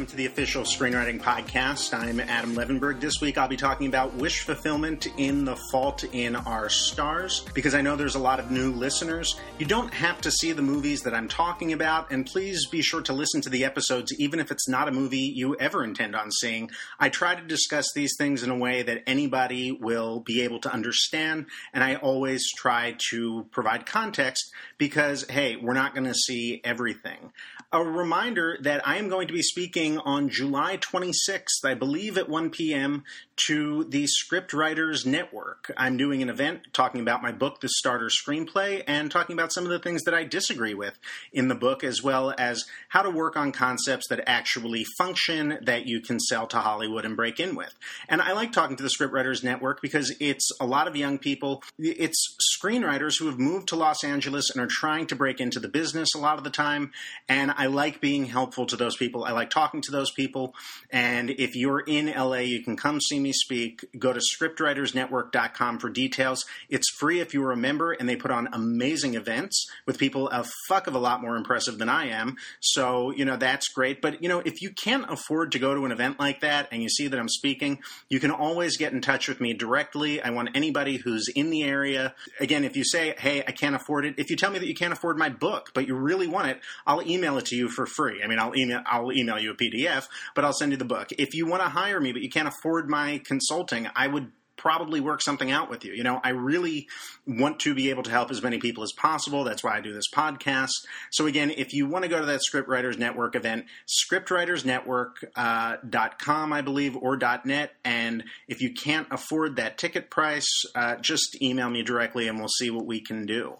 [0.00, 1.92] welcome to the official screenwriting podcast.
[1.92, 3.00] I'm Adam Levenberg.
[3.00, 7.74] This week I'll be talking about wish fulfillment in The Fault in Our Stars because
[7.74, 9.38] I know there's a lot of new listeners.
[9.58, 13.02] You don't have to see the movies that I'm talking about, and please be sure
[13.02, 16.30] to listen to the episodes even if it's not a movie you ever intend on
[16.30, 16.70] seeing.
[16.98, 20.72] I try to discuss these things in a way that anybody will be able to
[20.72, 21.44] understand,
[21.74, 27.32] and I always try to provide context because, hey, we're not going to see everything.
[27.72, 32.28] A reminder that I am going to be speaking on July 26th, I believe at
[32.28, 33.04] 1 p.m.,
[33.46, 35.72] to the Scriptwriters Network.
[35.76, 39.64] I'm doing an event talking about my book, The Starter Screenplay, and talking about some
[39.64, 40.98] of the things that I disagree with
[41.32, 45.86] in the book, as well as how to work on concepts that actually function that
[45.86, 47.74] you can sell to Hollywood and break in with.
[48.08, 51.62] And I like talking to the Scriptwriters Network because it's a lot of young people,
[51.78, 55.68] it's screenwriters who have moved to Los Angeles and are trying to break into the
[55.68, 56.92] business a lot of the time.
[57.28, 59.24] And I like being helpful to those people.
[59.24, 60.54] I like talking to those people.
[60.90, 63.84] And if you're in LA, you can come see me speak.
[63.98, 66.44] Go to scriptwritersnetwork.com for details.
[66.68, 70.44] It's free if you're a member, and they put on amazing events with people a
[70.68, 72.36] fuck of a lot more impressive than I am.
[72.60, 74.02] So, you know, that's great.
[74.02, 76.82] But, you know, if you can't afford to go to an event like that and
[76.82, 80.22] you see that I'm speaking, you can always get in touch with me directly.
[80.22, 82.14] I want anybody who's in the area.
[82.38, 84.74] Again, if you say, hey, I can't afford it, if you tell me that you
[84.74, 87.86] can't afford my book, but you really want it, I'll email it to you for
[87.86, 88.22] free.
[88.22, 91.10] I mean, I'll email, I'll email you a PDF, but I'll send you the book.
[91.18, 95.00] If you want to hire me, but you can't afford my consulting, I would probably
[95.00, 95.94] work something out with you.
[95.94, 96.86] You know, I really
[97.26, 99.42] want to be able to help as many people as possible.
[99.42, 100.68] That's why I do this podcast.
[101.10, 103.64] So again, if you want to go to that Scriptwriters Network event,
[104.12, 107.72] scriptwritersnetwork.com, uh, I believe, or .net.
[107.84, 112.48] And if you can't afford that ticket price, uh, just email me directly and we'll
[112.48, 113.56] see what we can do.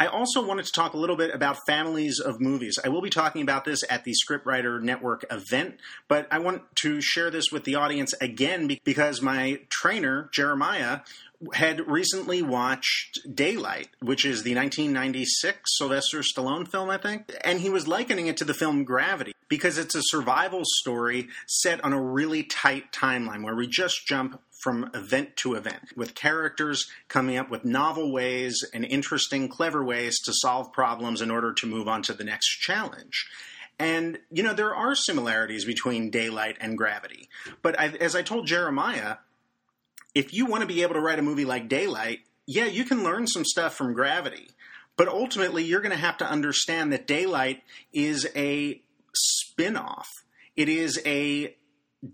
[0.00, 2.78] I also wanted to talk a little bit about families of movies.
[2.84, 7.00] I will be talking about this at the Scriptwriter Network event, but I want to
[7.00, 11.00] share this with the audience again because my trainer, Jeremiah,
[11.52, 17.70] had recently watched Daylight, which is the 1996 Sylvester Stallone film, I think, and he
[17.70, 22.02] was likening it to the film Gravity because it's a survival story set on a
[22.02, 27.48] really tight timeline where we just jump from event to event, with characters coming up
[27.48, 32.02] with novel ways and interesting, clever ways to solve problems in order to move on
[32.02, 33.28] to the next challenge.
[33.78, 37.28] And, you know, there are similarities between daylight and gravity.
[37.62, 39.18] But I, as I told Jeremiah,
[40.18, 43.04] if you want to be able to write a movie like Daylight, yeah, you can
[43.04, 44.48] learn some stuff from gravity.
[44.96, 47.62] But ultimately, you're going to have to understand that Daylight
[47.92, 48.82] is a
[49.14, 50.08] spin off.
[50.56, 51.54] It is a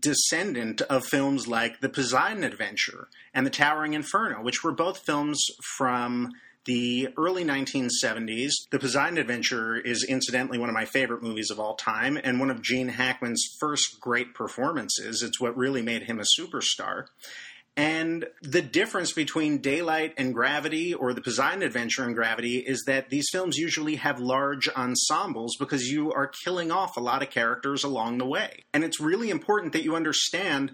[0.00, 5.42] descendant of films like The Poseidon Adventure and The Towering Inferno, which were both films
[5.78, 6.32] from
[6.66, 8.52] the early 1970s.
[8.70, 12.50] The Poseidon Adventure is incidentally one of my favorite movies of all time and one
[12.50, 15.22] of Gene Hackman's first great performances.
[15.22, 17.06] It's what really made him a superstar.
[17.76, 23.10] And the difference between Daylight and Gravity, or the Poseidon Adventure and Gravity, is that
[23.10, 27.82] these films usually have large ensembles because you are killing off a lot of characters
[27.82, 28.64] along the way.
[28.72, 30.70] And it's really important that you understand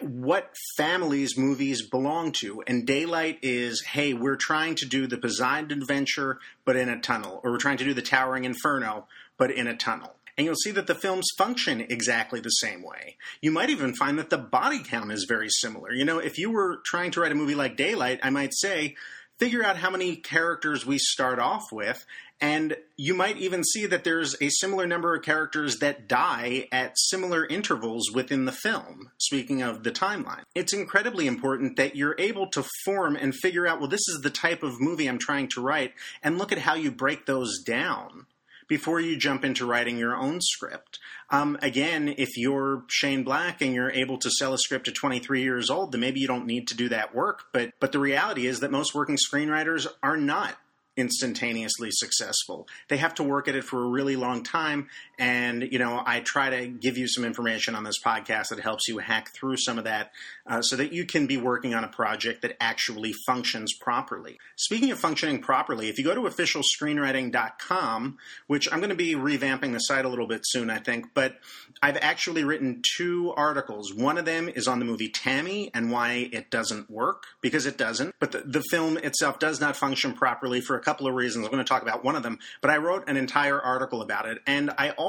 [0.00, 2.62] what families movies belong to.
[2.66, 7.40] And Daylight is, hey, we're trying to do the Poseidon Adventure, but in a tunnel,
[7.44, 9.06] or we're trying to do the Towering Inferno,
[9.38, 13.16] but in a tunnel and you'll see that the films function exactly the same way.
[13.40, 15.92] You might even find that the body count is very similar.
[15.92, 18.96] You know, if you were trying to write a movie like Daylight, I might say,
[19.38, 22.04] figure out how many characters we start off with,
[22.40, 26.98] and you might even see that there's a similar number of characters that die at
[26.98, 30.42] similar intervals within the film, speaking of the timeline.
[30.54, 34.30] It's incredibly important that you're able to form and figure out, well, this is the
[34.30, 38.26] type of movie I'm trying to write, and look at how you break those down
[38.68, 40.98] before you jump into writing your own script.
[41.30, 45.42] Um, again, if you're Shane Black and you're able to sell a script at 23
[45.42, 47.44] years old, then maybe you don't need to do that work.
[47.52, 50.56] But but the reality is that most working screenwriters are not
[50.96, 52.66] instantaneously successful.
[52.88, 54.88] They have to work at it for a really long time.
[55.18, 58.86] And, you know, I try to give you some information on this podcast that helps
[58.86, 60.12] you hack through some of that
[60.46, 64.38] uh, so that you can be working on a project that actually functions properly.
[64.56, 69.72] Speaking of functioning properly, if you go to officialscreenwriting.com, which I'm going to be revamping
[69.72, 71.38] the site a little bit soon, I think, but
[71.82, 73.94] I've actually written two articles.
[73.94, 77.78] One of them is on the movie Tammy and why it doesn't work, because it
[77.78, 78.14] doesn't.
[78.18, 81.46] But the, the film itself does not function properly for a couple of reasons.
[81.46, 84.26] I'm going to talk about one of them, but I wrote an entire article about
[84.26, 84.38] it.
[84.46, 85.05] And I also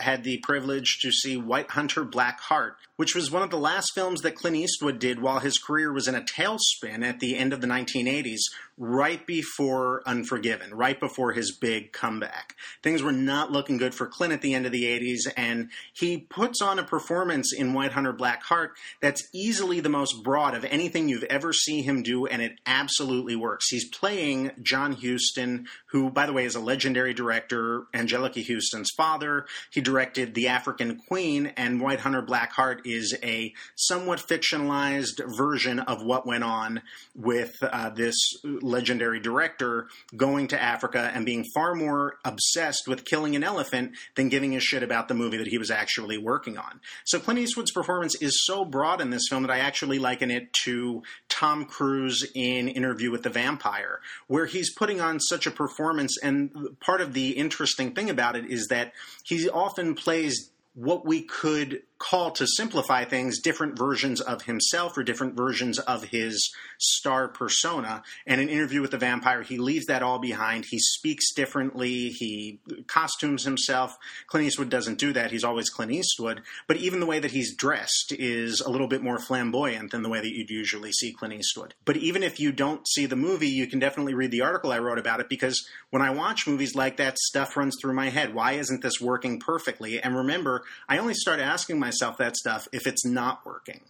[0.00, 3.92] had the privilege to see White Hunter Black Heart, which was one of the last
[3.94, 7.52] films that Clint Eastwood did while his career was in a tailspin at the end
[7.52, 8.40] of the 1980s,
[8.78, 12.54] right before Unforgiven, right before his big comeback.
[12.82, 16.18] Things were not looking good for Clint at the end of the 80s, and he
[16.18, 20.64] puts on a performance in White Hunter Black Heart that's easily the most broad of
[20.64, 23.68] anything you've ever seen him do, and it absolutely works.
[23.68, 29.46] He's playing John Huston, who, by the way, is a legendary director, Anjelica Huston's father.
[29.70, 35.80] He directed The African Queen, and White Hunter Black Heart is a somewhat fictionalized version
[35.80, 36.82] of what went on
[37.14, 43.36] with uh, this legendary director going to Africa and being far more obsessed with killing
[43.36, 46.80] an elephant than giving a shit about the movie that he was actually working on.
[47.04, 50.52] So Clint Eastwood's performance is so broad in this film that I actually liken it
[50.64, 56.16] to Tom Cruise in Interview with the Vampire, where he's putting on such a performance.
[56.22, 58.92] And part of the interesting thing about it is that
[59.24, 65.02] he often plays what we could call to simplify things different versions of himself or
[65.02, 68.02] different versions of his star persona.
[68.26, 70.66] And in Interview with the Vampire, he leaves that all behind.
[70.68, 72.10] He speaks differently.
[72.10, 73.96] He costumes himself.
[74.26, 75.30] Clint Eastwood doesn't do that.
[75.30, 76.42] He's always Clint Eastwood.
[76.66, 80.10] But even the way that he's dressed is a little bit more flamboyant than the
[80.10, 81.74] way that you'd usually see Clint Eastwood.
[81.84, 84.78] But even if you don't see the movie, you can definitely read the article I
[84.78, 88.34] wrote about it because when I watch movies like that, stuff runs through my head.
[88.34, 90.00] Why isn't this working perfectly?
[90.00, 93.80] And remember, I only start asking myself that stuff if it's not working.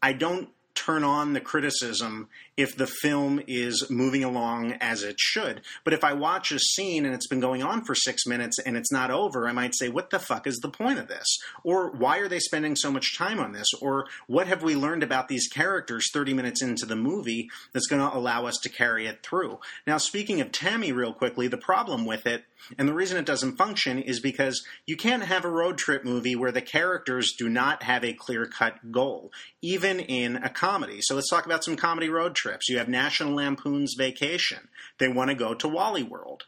[0.00, 2.28] I don't turn on the criticism
[2.60, 5.62] if the film is moving along as it should.
[5.82, 8.76] But if I watch a scene and it's been going on for six minutes and
[8.76, 11.38] it's not over, I might say, what the fuck is the point of this?
[11.64, 13.68] Or why are they spending so much time on this?
[13.80, 18.02] Or what have we learned about these characters 30 minutes into the movie that's going
[18.02, 19.58] to allow us to carry it through?
[19.86, 22.44] Now, speaking of Tammy, real quickly, the problem with it
[22.78, 26.36] and the reason it doesn't function is because you can't have a road trip movie
[26.36, 30.98] where the characters do not have a clear cut goal, even in a comedy.
[31.00, 32.68] So let's talk about some comedy road trips trips.
[32.68, 34.68] You have National Lampoon's Vacation.
[34.98, 36.44] They want to go to Wally World.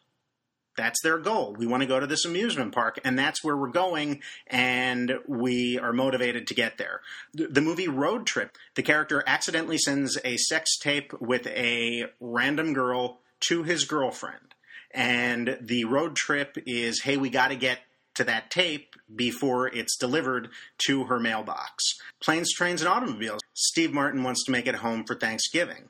[0.76, 1.54] That's their goal.
[1.56, 5.78] We want to go to this amusement park, and that's where we're going, and we
[5.78, 7.02] are motivated to get there.
[7.34, 13.20] The movie Road Trip, the character accidentally sends a sex tape with a random girl
[13.49, 14.54] to his girlfriend.
[14.94, 17.78] And the road trip is hey, we got to get
[18.14, 20.50] to that tape before it's delivered
[20.87, 21.94] to her mailbox.
[22.22, 23.40] Planes, trains, and automobiles.
[23.54, 25.88] Steve Martin wants to make it home for Thanksgiving.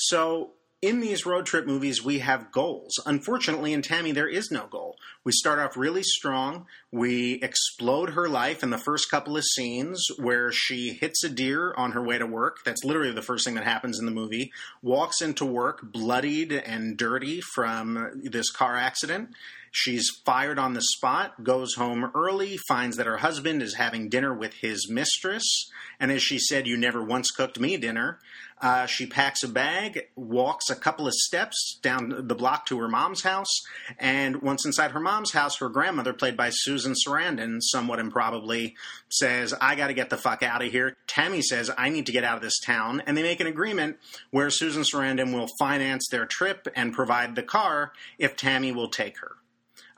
[0.00, 3.00] So in these road trip movies, we have goals.
[3.04, 4.96] Unfortunately, in Tammy, there is no goal.
[5.24, 6.66] We start off really strong.
[6.92, 11.74] We explode her life in the first couple of scenes where she hits a deer
[11.76, 12.58] on her way to work.
[12.64, 14.52] That's literally the first thing that happens in the movie.
[14.80, 19.30] Walks into work bloodied and dirty from this car accident.
[19.70, 24.34] She's fired on the spot, goes home early, finds that her husband is having dinner
[24.34, 25.70] with his mistress,
[26.00, 28.18] and as she said, You never once cooked me dinner.
[28.60, 32.88] Uh, she packs a bag, walks a couple of steps down the block to her
[32.88, 33.62] mom's house,
[33.98, 38.74] and once inside her mom's house, her grandmother, played by Susan Sarandon, somewhat improbably,
[39.08, 40.96] says, I got to get the fuck out of here.
[41.06, 43.98] Tammy says, I need to get out of this town, and they make an agreement
[44.30, 49.18] where Susan Sarandon will finance their trip and provide the car if Tammy will take
[49.18, 49.36] her.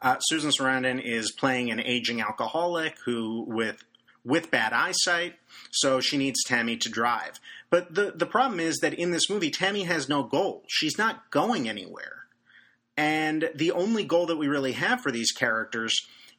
[0.03, 3.85] Uh, Susan Sarandon is playing an aging alcoholic who, with
[4.25, 5.37] with bad eyesight,
[5.71, 7.41] so she needs Tammy to drive.
[7.71, 10.65] But the the problem is that in this movie, Tammy has no goal.
[10.69, 12.27] She's not going anywhere,
[12.97, 15.95] and the only goal that we really have for these characters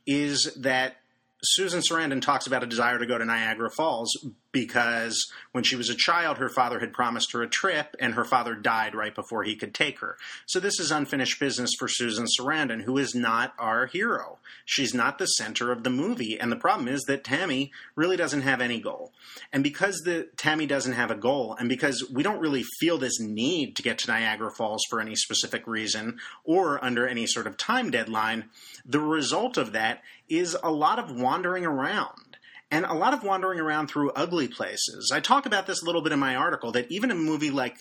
[0.06, 0.98] is that
[1.44, 4.16] Susan Sarandon talks about a desire to go to Niagara Falls
[4.52, 8.26] because when she was a child, her father had promised her a trip, and her
[8.26, 10.18] father died right before he could take her.
[10.46, 14.40] So this is unfinished business for Susan Sarandon, who is not our hero.
[14.66, 18.42] She's not the center of the movie, and the problem is that Tammy really doesn't
[18.42, 19.12] have any goal.
[19.54, 23.20] And because the Tammy doesn't have a goal, and because we don't really feel this
[23.20, 27.58] need to get to Niagara Falls for any specific reason or under any sort of
[27.58, 28.46] time deadline,
[28.86, 32.31] the result of that is a lot of wandering around
[32.72, 35.12] and a lot of wandering around through ugly places.
[35.14, 37.78] I talk about this a little bit in my article that even a movie like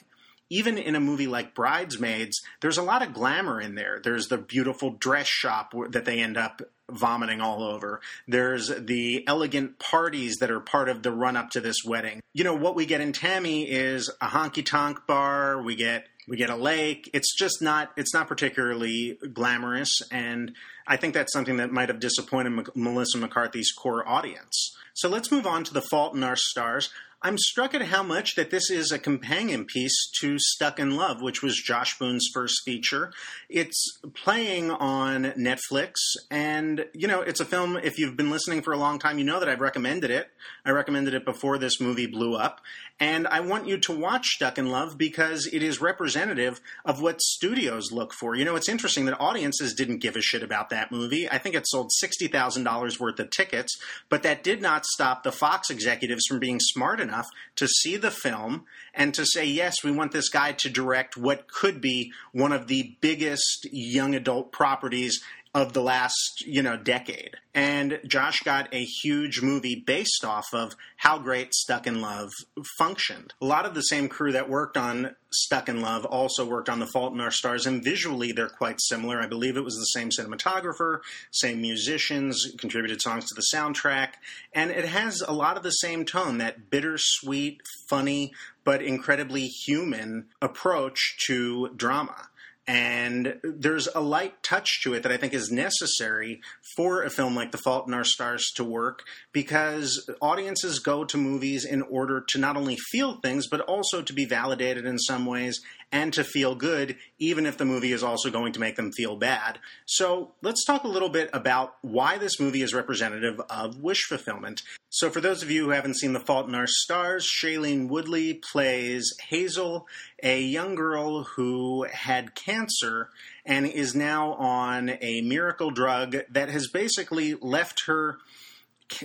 [0.51, 4.01] even in a movie like Bridesmaids, there's a lot of glamour in there.
[4.03, 8.01] There's the beautiful dress shop that they end up vomiting all over.
[8.27, 12.21] There's the elegant parties that are part of the run up to this wedding.
[12.35, 16.37] You know, what we get in Tammy is a honky tonk bar, we get we
[16.37, 17.11] get a lake.
[17.13, 20.53] It's just not it's not particularly glamorous and
[20.87, 24.77] I think that's something that might have disappointed M- Melissa McCarthy's core audience.
[24.95, 26.91] So let's move on to The Fault in Our Stars.
[27.23, 31.21] I'm struck at how much that this is a companion piece to Stuck in Love,
[31.21, 33.13] which was Josh Boone's first feature.
[33.51, 35.93] It's playing on Netflix,
[36.31, 37.77] and you know, it's a film.
[37.77, 40.31] If you've been listening for a long time, you know that I've recommended it.
[40.65, 42.63] I recommended it before this movie blew up,
[43.01, 47.23] and I want you to watch Stuck in Love because it is representative of what
[47.23, 48.37] studios look for.
[48.37, 51.29] You know, it's interesting that audiences didn't give a shit about that movie.
[51.29, 53.81] I think it sold sixty thousand dollars worth of tickets,
[54.11, 57.27] but that did not stop the Fox executives from being smart enough
[57.57, 61.51] to see the film and to say, yes, we want this guy to direct what
[61.51, 67.37] could be one of the biggest young adult properties of the last, you know, decade.
[67.53, 72.31] And Josh got a huge movie based off of how great Stuck in Love
[72.79, 73.35] functioned.
[73.43, 76.79] A lot of the same crew that worked on Stuck in Love also worked on
[76.79, 79.21] The Fault in Our Stars, and visually they're quite similar.
[79.21, 81.01] I believe it was the same cinematographer,
[81.33, 84.11] same musicians, contributed songs to the soundtrack,
[84.53, 88.33] and it has a lot of the same tone that bittersweet, funny,
[88.65, 92.29] but incredibly human approach to drama.
[92.73, 96.41] And there's a light touch to it that I think is necessary
[96.77, 101.17] for a film like The Fault in Our Stars to work because audiences go to
[101.17, 105.27] movies in order to not only feel things, but also to be validated in some
[105.27, 105.61] ways
[105.93, 109.17] and to feel good, even if the movie is also going to make them feel
[109.17, 109.59] bad.
[109.87, 114.63] So let's talk a little bit about why this movie is representative of wish fulfillment.
[114.93, 118.35] So, for those of you who haven't seen The Fault in Our Stars, Shailene Woodley
[118.35, 119.87] plays Hazel,
[120.23, 123.11] a young girl who had cancer
[123.47, 128.19] and is now on a miracle drug that has basically left her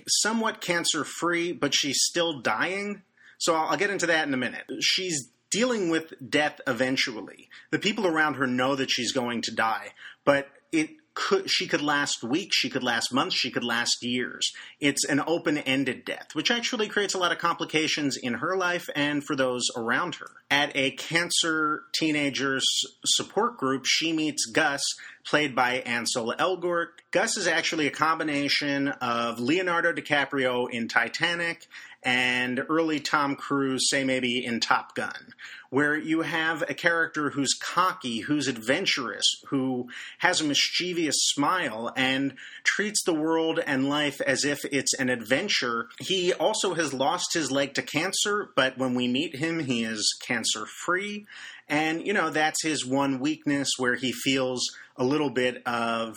[0.07, 3.03] somewhat cancer free, but she's still dying.
[3.37, 4.65] So I'll get into that in a minute.
[4.81, 7.47] She's dealing with death eventually.
[7.71, 9.93] The people around her know that she's going to die,
[10.25, 14.51] but it could she could last weeks, she could last months, she could last years.
[14.81, 19.23] It's an open-ended death, which actually creates a lot of complications in her life and
[19.23, 20.27] for those around her.
[20.51, 22.65] At a cancer teenagers
[23.05, 24.81] support group, she meets Gus,
[25.25, 26.87] played by Ansel Elgort.
[27.11, 31.65] Gus is actually a combination of Leonardo DiCaprio in Titanic
[32.05, 35.33] and early Tom Cruise, say maybe in Top Gun,
[35.71, 42.35] where you have a character who's cocky, who's adventurous, who has a mischievous smile, and
[42.63, 45.87] treats the world and life as if it's an adventure.
[45.99, 50.15] He also has lost his leg to cancer, but when we meet him, he is
[50.25, 51.25] cancer free.
[51.67, 54.61] And, you know, that's his one weakness where he feels
[54.95, 56.15] a little bit of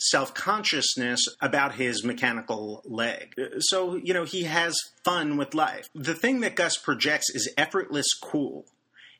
[0.00, 3.34] self consciousness about his mechanical leg.
[3.60, 5.88] So, you know, he has fun with life.
[5.94, 8.66] The thing that Gus projects is effortless cool.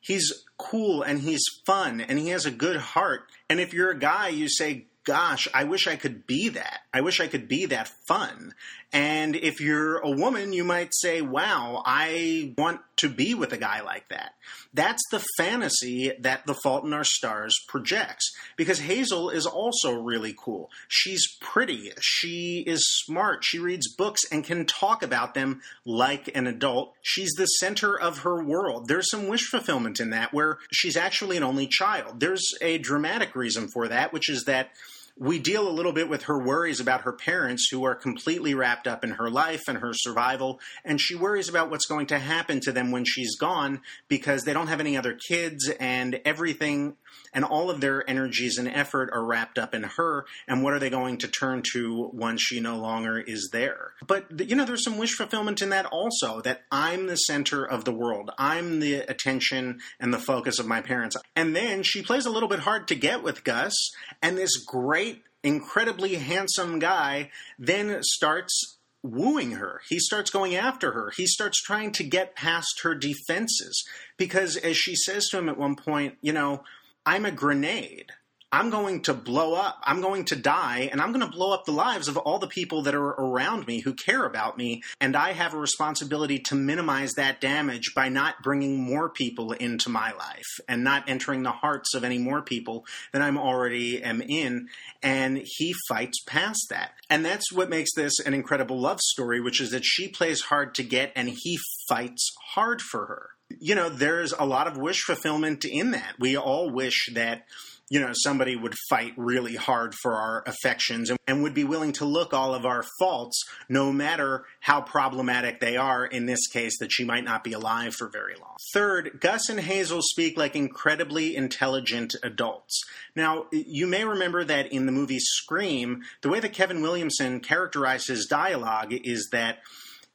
[0.01, 3.31] He's cool and he's fun and he has a good heart.
[3.49, 6.79] And if you're a guy, you say, gosh, I wish I could be that.
[6.93, 8.53] I wish I could be that fun.
[8.93, 13.57] And if you're a woman, you might say, wow, I want to be with a
[13.57, 14.33] guy like that.
[14.73, 18.31] That's the fantasy that The Fault in Our Stars projects.
[18.57, 20.69] Because Hazel is also really cool.
[20.89, 21.91] She's pretty.
[22.01, 23.45] She is smart.
[23.45, 26.93] She reads books and can talk about them like an adult.
[27.01, 28.87] She's the center of her world.
[28.87, 32.19] There's some wish fulfillment in that where she's actually an only child.
[32.19, 34.71] There's a dramatic reason for that, which is that
[35.17, 38.87] we deal a little bit with her worries about her parents who are completely wrapped
[38.87, 42.59] up in her life and her survival and she worries about what's going to happen
[42.59, 46.95] to them when she's gone because they don't have any other kids and everything
[47.33, 50.79] and all of their energies and effort are wrapped up in her and what are
[50.79, 53.93] they going to turn to once she no longer is there?
[54.05, 57.85] But you know there's some wish fulfillment in that also that i'm the center of
[57.85, 58.31] the world.
[58.37, 61.15] I'm the attention and the focus of my parents.
[61.35, 63.73] And then she plays a little bit hard to get with gus
[64.21, 65.10] and this great
[65.43, 69.81] incredibly handsome guy then starts wooing her.
[69.89, 71.11] He starts going after her.
[71.15, 73.83] He starts trying to get past her defenses
[74.17, 76.63] because, as she says to him at one point, you know,
[77.05, 78.11] I'm a grenade.
[78.51, 79.79] I'm going to blow up.
[79.83, 82.47] I'm going to die, and I'm going to blow up the lives of all the
[82.47, 84.83] people that are around me who care about me.
[84.99, 89.89] And I have a responsibility to minimize that damage by not bringing more people into
[89.89, 94.21] my life and not entering the hearts of any more people than I'm already am
[94.21, 94.67] in.
[95.01, 96.91] And he fights past that.
[97.09, 100.75] And that's what makes this an incredible love story, which is that she plays hard
[100.75, 103.29] to get and he fights hard for her
[103.59, 106.15] you know, there's a lot of wish fulfillment in that.
[106.19, 107.45] We all wish that,
[107.91, 111.91] you know, somebody would fight really hard for our affections and, and, would be willing
[111.91, 116.79] to look all of our faults, no matter how problematic they are, in this case,
[116.79, 118.55] that she might not be alive for very long.
[118.73, 122.81] Third, Gus and Hazel speak like incredibly intelligent adults.
[123.13, 128.25] Now, you may remember that in the movie Scream, the way that Kevin Williamson characterizes
[128.25, 129.57] dialogue is that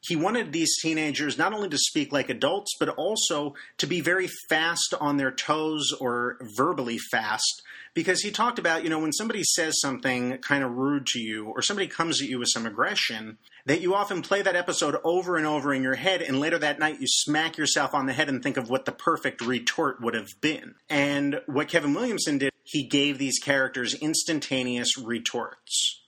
[0.06, 4.28] he wanted these teenagers not only to speak like adults, but also to be very
[4.48, 7.62] fast on their toes or verbally fast.
[7.94, 11.46] Because he talked about, you know, when somebody says something kind of rude to you
[11.46, 15.36] or somebody comes at you with some aggression, that you often play that episode over
[15.36, 18.28] and over in your head, and later that night you smack yourself on the head
[18.28, 20.74] and think of what the perfect retort would have been.
[20.90, 26.02] And what Kevin Williamson did, he gave these characters instantaneous retorts.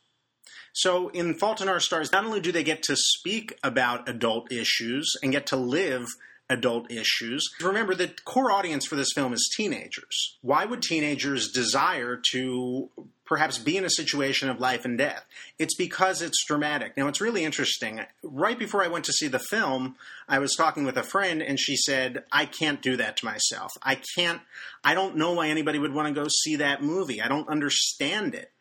[0.79, 4.53] So in Fault in Our Stars, not only do they get to speak about adult
[4.53, 6.07] issues and get to live
[6.51, 7.47] adult issues.
[7.61, 10.39] Remember, the core audience for this film is teenagers.
[10.41, 12.89] Why would teenagers desire to
[13.27, 15.27] perhaps be in a situation of life and death?
[15.59, 16.97] It's because it's dramatic.
[16.97, 18.01] Now, it's really interesting.
[18.23, 19.97] Right before I went to see the film,
[20.29, 23.73] I was talking with a friend, and she said, I can't do that to myself.
[23.83, 24.41] I can't,
[24.83, 27.21] I don't know why anybody would want to go see that movie.
[27.21, 28.53] I don't understand it.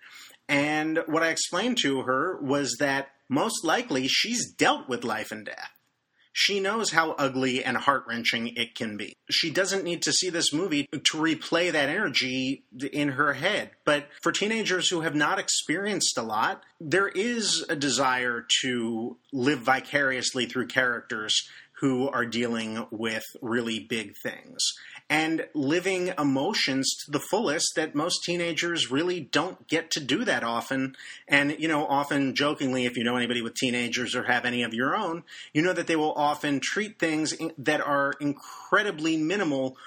[0.50, 5.46] And what I explained to her was that most likely she's dealt with life and
[5.46, 5.72] death.
[6.40, 9.16] She knows how ugly and heart wrenching it can be.
[9.28, 12.64] She doesn't need to see this movie to replay that energy
[12.94, 13.72] in her head.
[13.86, 19.62] But for teenagers who have not experienced a lot, there is a desire to live
[19.62, 24.60] vicariously through characters who are dealing with really big things
[25.10, 30.44] and living emotions to the fullest that most teenagers really don't get to do that
[30.44, 30.96] often.
[31.28, 34.74] And, you know, often jokingly, if you know anybody with teenagers or have any of
[34.74, 39.78] your own, you know that they will often treat things that are incredibly minimal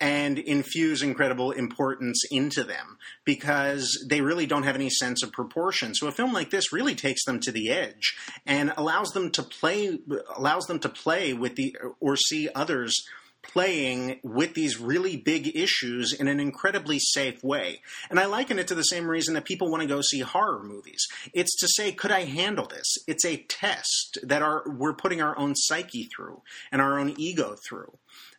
[0.00, 5.94] and infuse incredible importance into them because they really don't have any sense of proportion.
[5.94, 9.42] So a film like this really takes them to the edge and allows them to
[9.42, 9.98] play
[10.36, 12.94] allows them to play with the or see others
[13.42, 17.80] playing with these really big issues in an incredibly safe way.
[18.10, 20.62] And I liken it to the same reason that people want to go see horror
[20.62, 21.06] movies.
[21.32, 22.86] It's to say, could I handle this?
[23.06, 27.56] It's a test that our, we're putting our own psyche through and our own ego
[27.66, 27.92] through.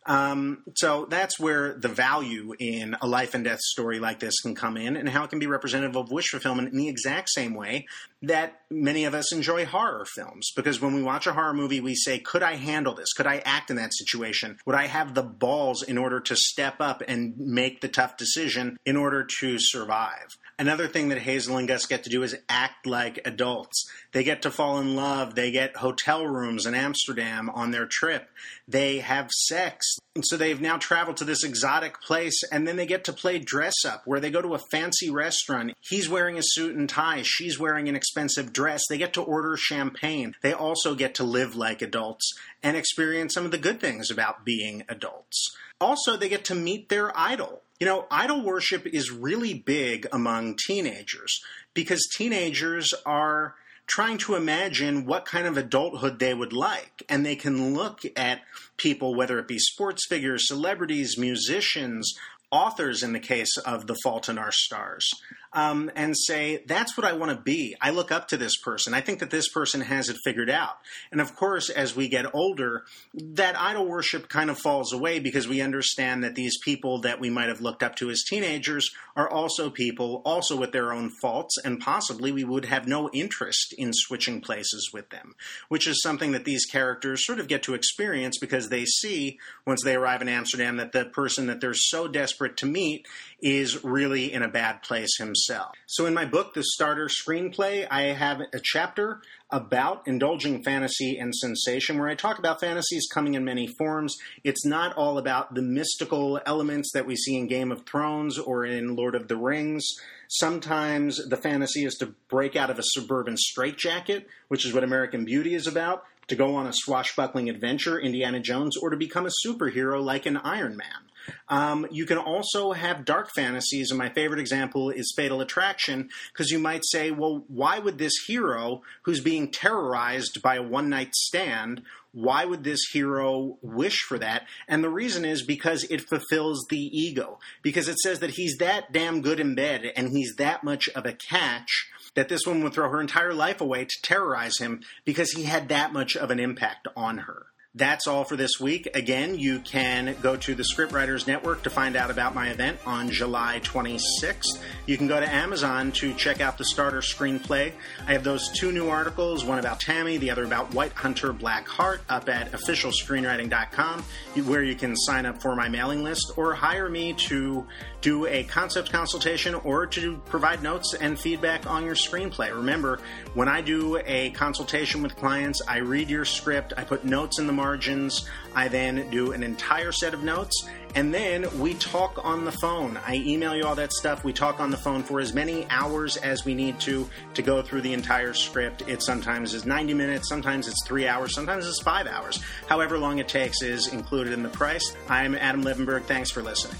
[0.05, 4.55] Um, so that's where the value in a life and death story like this can
[4.55, 7.53] come in, and how it can be representative of wish fulfillment in the exact same
[7.53, 7.85] way
[8.21, 10.51] that many of us enjoy horror films.
[10.55, 13.13] Because when we watch a horror movie, we say, Could I handle this?
[13.13, 14.57] Could I act in that situation?
[14.65, 18.77] Would I have the balls in order to step up and make the tough decision
[18.85, 20.27] in order to survive?
[20.61, 23.89] Another thing that Hazel and Gus get to do is act like adults.
[24.11, 25.33] They get to fall in love.
[25.33, 28.29] They get hotel rooms in Amsterdam on their trip.
[28.67, 29.97] They have sex.
[30.15, 33.39] And so they've now traveled to this exotic place and then they get to play
[33.39, 35.73] dress up where they go to a fancy restaurant.
[35.79, 37.23] He's wearing a suit and tie.
[37.23, 38.81] She's wearing an expensive dress.
[38.89, 40.35] They get to order champagne.
[40.41, 44.43] They also get to live like adults and experience some of the good things about
[44.43, 45.55] being adults.
[45.79, 47.61] Also, they get to meet their idol.
[47.79, 51.41] You know, idol worship is really big among teenagers
[51.73, 53.55] because teenagers are
[53.87, 57.03] trying to imagine what kind of adulthood they would like.
[57.07, 58.41] And they can look at
[58.77, 62.13] people, whether it be sports figures, celebrities, musicians,
[62.51, 65.09] authors in the case of The Fault in Our Stars,
[65.53, 67.75] um, and say, that's what I want to be.
[67.81, 68.93] I look up to this person.
[68.93, 70.77] I think that this person has it figured out.
[71.11, 75.47] And of course, as we get older, that idol worship kind of falls away because
[75.47, 79.29] we understand that these people that we might have looked up to as teenagers are
[79.29, 83.91] also people, also with their own faults, and possibly we would have no interest in
[83.93, 85.35] switching places with them,
[85.67, 89.83] which is something that these characters sort of get to experience because they see, once
[89.83, 93.05] they arrive in Amsterdam, that the person that they're so desperate to meet
[93.41, 95.40] is really in a bad place himself.
[95.87, 101.35] So, in my book, The Starter Screenplay, I have a chapter about indulging fantasy and
[101.35, 104.15] sensation where I talk about fantasies coming in many forms.
[104.43, 108.65] It's not all about the mystical elements that we see in Game of Thrones or
[108.65, 109.85] in Lord of the Rings.
[110.29, 115.25] Sometimes the fantasy is to break out of a suburban straitjacket, which is what American
[115.25, 119.45] Beauty is about, to go on a swashbuckling adventure, Indiana Jones, or to become a
[119.45, 121.10] superhero like an Iron Man.
[121.49, 126.51] Um, you can also have dark fantasies, and my favorite example is Fatal Attraction, because
[126.51, 131.13] you might say, well, why would this hero who's being terrorized by a one night
[131.15, 131.81] stand,
[132.13, 134.45] why would this hero wish for that?
[134.67, 138.91] And the reason is because it fulfills the ego, because it says that he's that
[138.91, 142.73] damn good in bed and he's that much of a catch that this woman would
[142.73, 146.39] throw her entire life away to terrorize him because he had that much of an
[146.39, 147.45] impact on her.
[147.73, 148.89] That's all for this week.
[148.93, 153.09] Again, you can go to the Scriptwriters Network to find out about my event on
[153.09, 154.59] July 26th.
[154.87, 157.71] You can go to Amazon to check out the starter screenplay.
[158.05, 161.65] I have those two new articles, one about Tammy, the other about White Hunter Black
[161.65, 164.03] Heart, up at officialscreenwriting.com,
[164.47, 167.65] where you can sign up for my mailing list or hire me to
[168.01, 172.53] do a concept consultation or to provide notes and feedback on your screenplay.
[172.53, 172.99] Remember,
[173.35, 177.47] when I do a consultation with clients, I read your script, I put notes in
[177.47, 182.43] the margins, I then do an entire set of notes, and then we talk on
[182.43, 182.97] the phone.
[183.05, 184.23] I email you all that stuff.
[184.23, 187.61] We talk on the phone for as many hours as we need to to go
[187.61, 188.83] through the entire script.
[188.87, 192.41] It sometimes is 90 minutes, sometimes it's three hours, sometimes it's five hours.
[192.67, 194.95] However long it takes is included in the price.
[195.07, 196.03] I'm Adam Levenberg.
[196.03, 196.77] Thanks for listening.